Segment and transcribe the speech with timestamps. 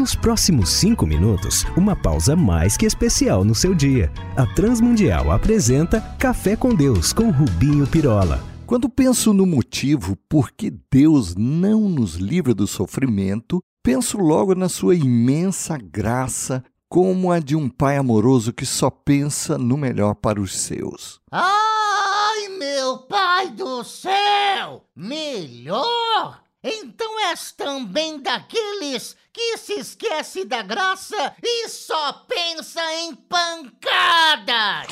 [0.00, 4.10] Nos próximos cinco minutos, uma pausa mais que especial no seu dia.
[4.34, 8.42] A Transmundial apresenta Café com Deus com Rubinho Pirola.
[8.66, 14.70] Quando penso no motivo por que Deus não nos livra do sofrimento, penso logo na
[14.70, 20.40] sua imensa graça, como a de um pai amoroso que só pensa no melhor para
[20.40, 21.20] os seus.
[21.30, 24.82] Ai, meu pai do céu!
[24.96, 26.40] Melhor?
[26.62, 34.86] Então és também daqueles que se esquece da graça e só pensa em pancadas!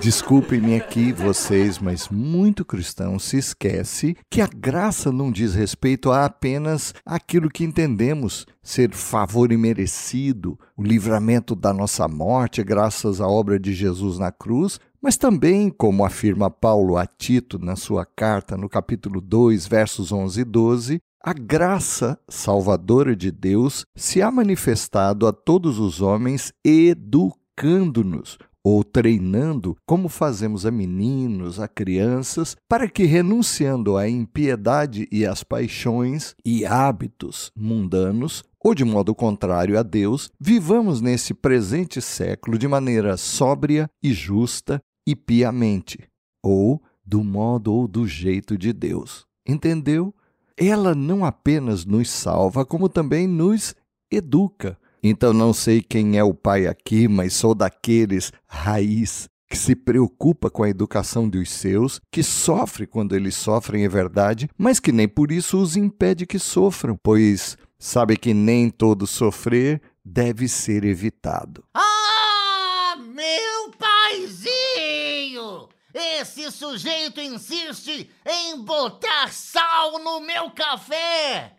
[0.00, 6.24] Desculpem-me aqui vocês, mas muito cristão se esquece que a graça não diz respeito a
[6.24, 13.60] apenas aquilo que entendemos ser favor imerecido, o livramento da nossa morte graças à obra
[13.60, 18.70] de Jesus na cruz, mas também, como afirma Paulo a Tito na sua carta no
[18.70, 25.32] capítulo 2, versos 11 e 12, a graça salvadora de Deus se há manifestado a
[25.32, 33.96] todos os homens educando-nos ou treinando, como fazemos a meninos, a crianças, para que, renunciando
[33.96, 41.00] à impiedade e às paixões e hábitos mundanos, ou de modo contrário a Deus, vivamos
[41.00, 45.98] nesse presente século de maneira sóbria e justa e piamente,
[46.42, 49.26] ou do modo ou do jeito de Deus.
[49.48, 50.14] Entendeu?
[50.56, 53.74] Ela não apenas nos salva, como também nos
[54.12, 59.74] educa então não sei quem é o pai aqui, mas sou daqueles raiz que se
[59.74, 64.92] preocupa com a educação dos seus, que sofre quando eles sofrem, é verdade, mas que
[64.92, 70.84] nem por isso os impede que sofram, pois sabe que nem todo sofrer deve ser
[70.84, 71.64] evitado.
[71.74, 75.68] Ah, meu paizinho!
[75.92, 81.56] Esse sujeito insiste em botar sal no meu café!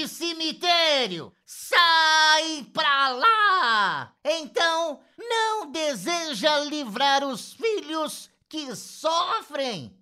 [0.00, 1.32] De cemitério!
[1.44, 4.14] Sai pra lá!
[4.24, 9.94] Então, não deseja livrar os filhos que sofrem?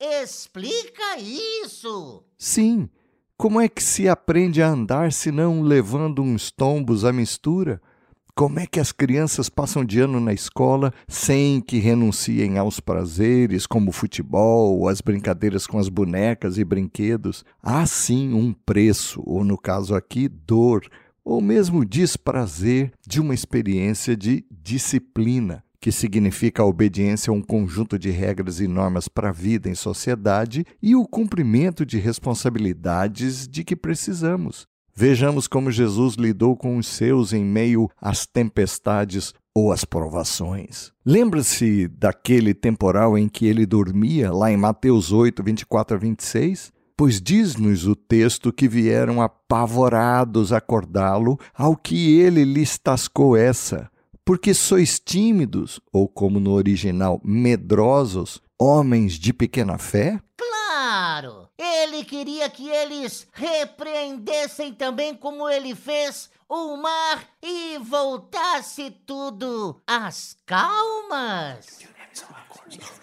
[0.00, 2.24] Explica isso!
[2.38, 2.88] Sim.
[3.36, 7.82] Como é que se aprende a andar se não levando uns tombos à mistura?
[8.36, 13.64] Como é que as crianças passam de ano na escola sem que renunciem aos prazeres,
[13.64, 17.44] como o futebol, as brincadeiras com as bonecas e brinquedos?
[17.62, 20.84] Há sim um preço, ou no caso aqui, dor,
[21.24, 27.96] ou mesmo desprazer de uma experiência de disciplina, que significa a obediência a um conjunto
[27.96, 33.62] de regras e normas para a vida em sociedade e o cumprimento de responsabilidades de
[33.62, 34.66] que precisamos.
[34.96, 40.92] Vejamos como Jesus lidou com os seus em meio às tempestades ou às provações.
[41.04, 46.72] Lembra-se daquele temporal em que ele dormia, lá em Mateus 8, 24 a 26?
[46.96, 53.90] Pois diz-nos o texto que vieram apavorados acordá-lo, ao que ele lhes tascou essa.
[54.24, 60.20] Porque sois tímidos, ou como no original, medrosos, homens de pequena fé?
[60.36, 60.53] Claro!
[61.58, 70.36] Ele queria que eles repreendessem também como ele fez o mar e voltasse tudo às
[70.44, 71.80] calmas.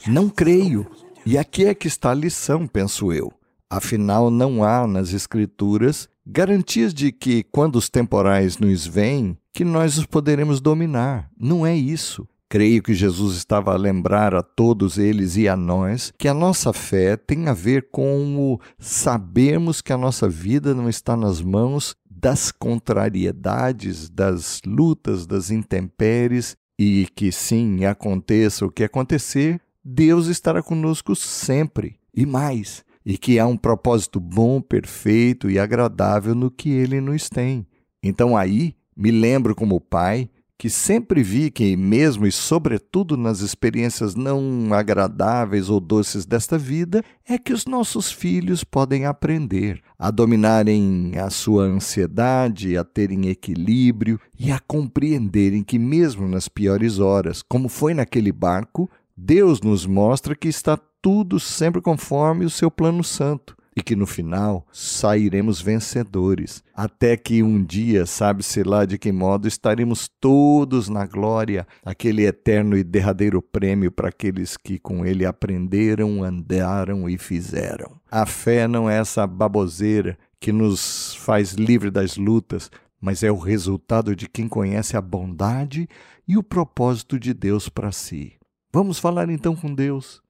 [0.08, 0.90] Não creio.
[1.26, 3.32] E aqui é que está a lição, penso eu.
[3.70, 9.98] Afinal, não há nas Escrituras garantias de que, quando os temporais nos vêm, que nós
[9.98, 11.30] os poderemos dominar.
[11.38, 12.28] Não é isso.
[12.52, 16.74] Creio que Jesus estava a lembrar a todos eles e a nós que a nossa
[16.74, 21.96] fé tem a ver com o sabermos que a nossa vida não está nas mãos
[22.10, 30.62] das contrariedades, das lutas, das intempéries e que sim, aconteça o que acontecer, Deus estará
[30.62, 36.70] conosco sempre e mais, e que há um propósito bom, perfeito e agradável no que
[36.70, 37.66] ele nos tem.
[38.04, 40.30] Então aí me lembro como pai
[40.62, 47.04] que sempre vi que, mesmo e sobretudo nas experiências não agradáveis ou doces desta vida,
[47.28, 54.20] é que os nossos filhos podem aprender a dominarem a sua ansiedade, a terem equilíbrio
[54.40, 58.88] e a compreenderem que, mesmo nas piores horas, como foi naquele barco,
[59.18, 64.06] Deus nos mostra que está tudo sempre conforme o seu plano santo e que no
[64.06, 71.06] final sairemos vencedores, até que um dia, sabe-se lá de que modo, estaremos todos na
[71.06, 78.00] glória, aquele eterno e derradeiro prêmio para aqueles que com ele aprenderam, andaram e fizeram.
[78.09, 82.70] A fé não é essa baboseira que nos faz livre das lutas,
[83.00, 85.88] mas é o resultado de quem conhece a bondade
[86.28, 88.34] e o propósito de Deus para si.
[88.73, 90.22] Vamos falar então com Deus.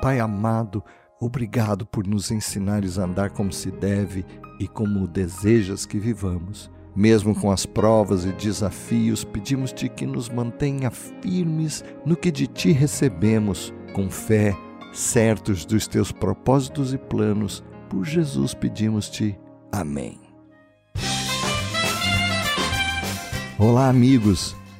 [0.00, 0.82] Pai amado,
[1.22, 4.24] Obrigado por nos ensinares a andar como se deve
[4.58, 6.70] e como desejas que vivamos.
[6.96, 12.72] Mesmo com as provas e desafios, pedimos-te que nos mantenha firmes no que de ti
[12.72, 14.56] recebemos, com fé,
[14.94, 17.62] certos dos teus propósitos e planos.
[17.90, 19.38] Por Jesus pedimos-te.
[19.70, 20.18] Amém.
[23.58, 24.56] Olá, amigos.